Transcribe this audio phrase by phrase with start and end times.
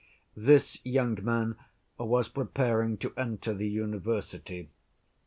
[0.35, 1.57] This young man
[1.95, 4.71] was preparing to enter the university.